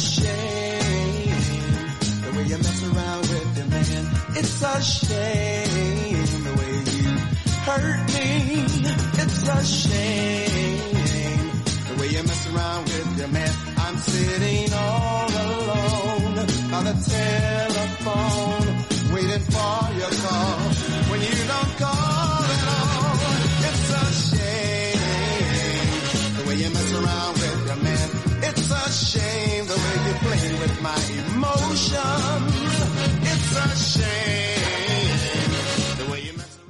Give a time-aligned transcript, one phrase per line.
[0.00, 1.30] shame
[2.24, 4.06] the way you mess around with the man.
[4.36, 7.10] It's a shame the way you
[7.68, 8.28] hurt me.
[9.22, 11.50] It's a shame
[11.88, 13.54] the way you mess around with the man.
[13.76, 16.34] I'm sitting all alone
[16.70, 18.69] by the telephone,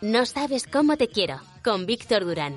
[0.00, 2.56] No sabes cómo te quiero, con Víctor Durán.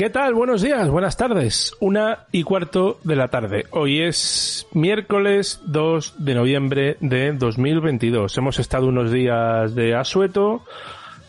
[0.00, 0.32] ¿Qué tal?
[0.32, 1.74] Buenos días, buenas tardes.
[1.78, 3.66] Una y cuarto de la tarde.
[3.70, 8.38] Hoy es miércoles 2 de noviembre de 2022.
[8.38, 10.64] Hemos estado unos días de asueto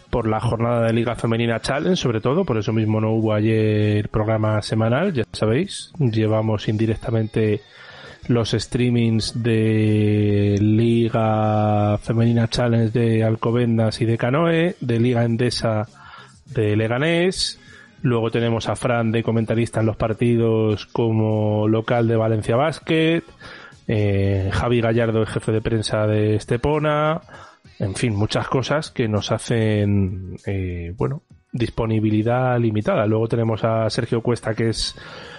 [0.09, 4.07] por la jornada de Liga Femenina Challenge, sobre todo, por eso mismo no hubo ayer
[4.07, 5.91] programa semanal, ya sabéis.
[5.99, 7.59] Llevamos indirectamente
[8.29, 15.89] los streamings de Liga Femenina Challenge de Alcobendas y de Canoe, de Liga Endesa
[16.45, 17.59] de Leganés.
[18.03, 23.23] Luego tenemos a Fran de comentarista en los partidos como local de Valencia Basket.
[23.87, 27.21] eh, Javi Gallardo, el jefe de prensa de Estepona.
[27.79, 33.05] En fin, muchas cosas que nos hacen, eh, bueno, disponibilidad limitada.
[33.05, 34.95] Luego tenemos a Sergio Cuesta, que es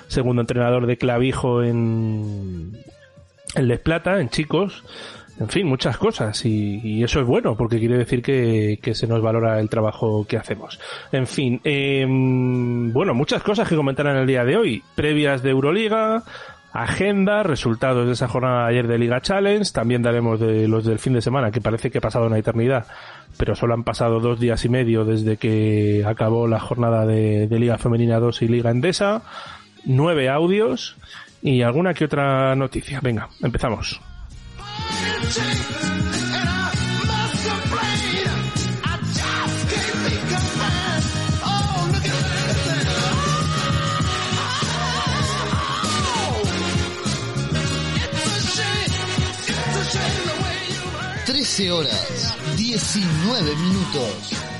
[0.08, 2.72] segundo entrenador de Clavijo en,
[3.54, 4.84] en Les Plata, en chicos.
[5.40, 9.06] En fin, muchas cosas y, y eso es bueno porque quiere decir que, que se
[9.06, 10.78] nos valora el trabajo que hacemos.
[11.10, 14.82] En fin, em, bueno, muchas cosas que comentar en el día de hoy.
[14.94, 16.22] Previas de Euroliga,
[16.72, 20.98] agenda, resultados de esa jornada de ayer de Liga Challenge, también daremos de los del
[20.98, 22.86] fin de semana, que parece que ha pasado una eternidad,
[23.36, 27.58] pero solo han pasado dos días y medio desde que acabó la jornada de, de
[27.58, 29.22] Liga Femenina 2 y Liga Endesa,
[29.84, 30.96] nueve audios
[31.42, 33.00] y alguna que otra noticia.
[33.02, 34.00] Venga, empezamos.
[51.52, 54.51] 13 horas, 19 minutos.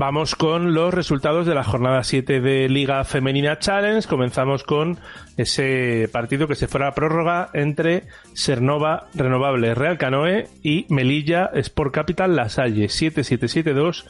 [0.00, 4.06] Vamos con los resultados de la jornada 7 de Liga Femenina Challenge.
[4.06, 4.96] Comenzamos con
[5.36, 11.92] ese partido que se fuera a prórroga entre Sernova Renovables Real Canoe y Melilla Sport
[11.92, 14.04] Capital La Salle 7-7-7-2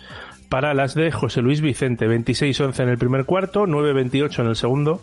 [0.51, 2.07] para las de José Luis Vicente.
[2.07, 5.01] 26-11 en el primer cuarto, 9-28 en el segundo.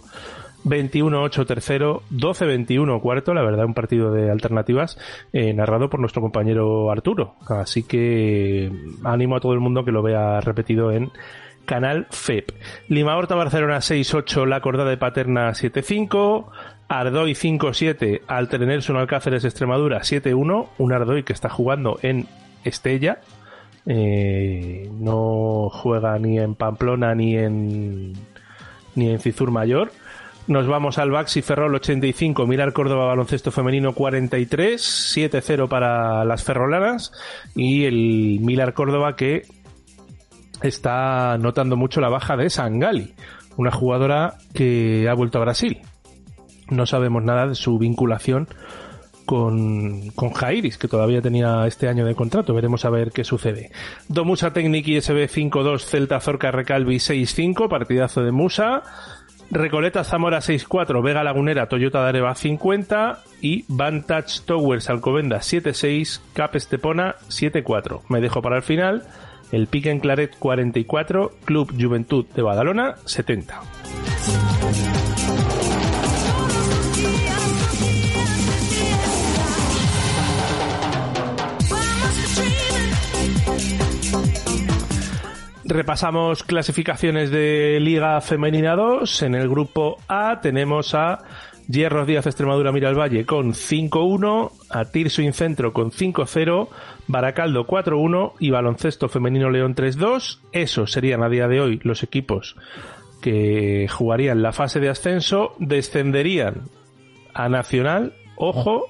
[0.65, 4.97] 21-8 tercero, 12-21 cuarto, la verdad un partido de alternativas
[5.31, 7.35] eh, narrado por nuestro compañero Arturo.
[7.47, 8.71] Así que
[9.03, 11.11] animo a todo el mundo que lo vea repetido en
[11.65, 12.51] Canal FEP.
[12.89, 16.45] Lima Horta Barcelona 6-8, La Cordada de Paterna 7-5,
[16.87, 22.27] Ardoy 5-7, Alter Nelson Alcáceres Extremadura 7-1, un Ardoy que está jugando en
[22.63, 23.19] Estella,
[23.85, 28.13] eh, no juega ni en Pamplona ni en
[28.95, 29.91] ni en Cizur Mayor.
[30.47, 34.79] Nos vamos al Baxi Ferrol 85, Mirar Córdoba Baloncesto Femenino 43,
[35.17, 37.11] 7-0 para las ferrolanas
[37.55, 39.41] y el Milar Córdoba que
[40.61, 43.15] está notando mucho la baja de Sangali,
[43.57, 45.81] una jugadora que ha vuelto a Brasil.
[46.69, 48.47] No sabemos nada de su vinculación
[49.25, 52.53] con, con Jairis, que todavía tenía este año de contrato.
[52.53, 53.71] Veremos a ver qué sucede.
[54.09, 58.83] Domusa Technic ISB 5-2, Celta Zorca Recalvi 6-5, partidazo de Musa.
[59.51, 67.15] Recoleta Zamora 6-4, Vega Lagunera Toyota Dareva 50 y Vantage Towers Alcobenda 7-6, Cap Estepona
[67.29, 68.01] 7-4.
[68.09, 69.03] Me dejo para el final
[69.51, 73.61] el Pique en Claret 44, Club Juventud de Badalona 70.
[85.75, 89.23] Repasamos clasificaciones de Liga Femenina 2.
[89.23, 91.19] En el grupo A tenemos a
[91.67, 96.69] Hierros Díaz Extremadura Miralvalle con 5-1, a Tirso Incentro con 5-0,
[97.07, 100.39] Baracaldo 4-1 y Baloncesto Femenino León 3-2.
[100.53, 102.55] Esos serían a día de hoy los equipos
[103.21, 106.69] que jugarían la fase de ascenso, descenderían
[107.33, 108.85] a Nacional, ojo,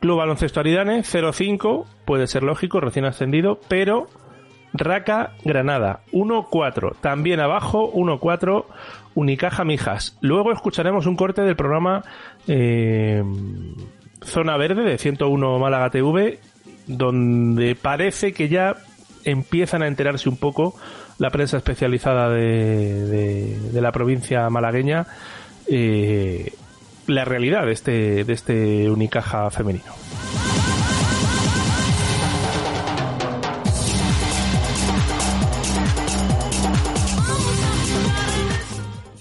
[0.00, 4.06] Club Baloncesto Aridane 0-5, puede ser lógico, recién ascendido, pero
[4.74, 8.64] Raca Granada 1-4, también abajo 1-4,
[9.14, 10.18] Unicaja Mijas.
[10.20, 12.02] Luego escucharemos un corte del programa
[12.48, 13.22] eh,
[14.22, 16.40] Zona Verde de 101 Málaga TV,
[16.88, 18.74] donde parece que ya
[19.24, 20.74] empiezan a enterarse un poco
[21.18, 23.06] la prensa especializada de,
[23.72, 25.06] de- la provincia malagueña
[25.68, 26.52] eh,
[27.06, 29.92] la realidad de este, de este Unicaja femenino.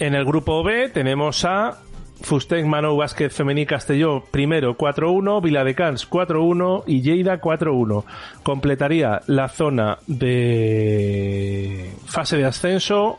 [0.03, 1.77] En el grupo B tenemos a
[2.23, 8.03] Fustec Manou Básquet Femení Castelló primero 4-1, Viladecans 4-1 y Lleida 4-1.
[8.43, 13.17] Completaría la zona de fase de ascenso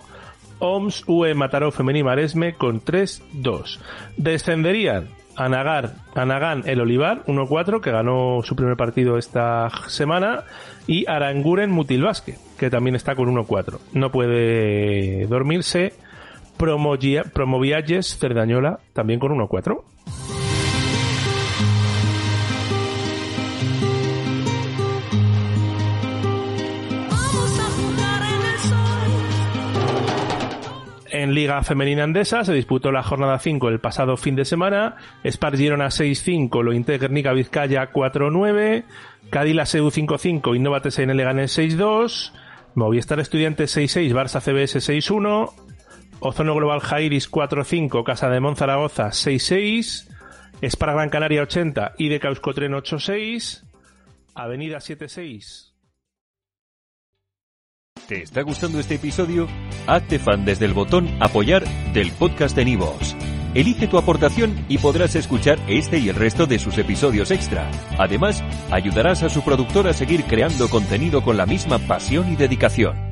[0.58, 3.78] OMS UE Mataró Femení Maresme con 3-2.
[4.18, 10.44] Descenderían Anagar, Anagán El Olivar 1-4 que ganó su primer partido esta semana
[10.86, 13.78] y Aranguren Mutil Básquet que también está con 1-4.
[13.94, 15.94] No puede dormirse
[17.32, 19.82] Promoviajes Cerdañola también con 1-4.
[27.10, 28.34] Vamos a jugar en.
[31.10, 34.96] En Liga Femenina Andesa se disputó la jornada 5 el pasado fin de semana.
[35.24, 38.84] Spar Girona 6-5, lo Guernica Vizcaya 4-9,
[39.30, 40.80] Cadila Seu 5-5, Innova
[41.14, 42.32] Leganés 6-2,
[42.74, 45.52] Movistar Estudiantes 6-6, Barça CBS 6-1,
[46.24, 50.08] Ozono Global Jairis 4-5, Casa de Monzaragoza 6-6,
[50.62, 53.62] Spar Gran Canaria 80 y de Causcotren 8-6,
[54.34, 55.74] Avenida 7-6.
[58.08, 59.48] ¿Te está gustando este episodio?
[59.86, 61.62] Hazte fan desde el botón Apoyar
[61.92, 63.14] del podcast de Nivos.
[63.54, 67.70] Elige tu aportación y podrás escuchar este y el resto de sus episodios extra.
[67.98, 73.03] Además, ayudarás a su productor a seguir creando contenido con la misma pasión y dedicación.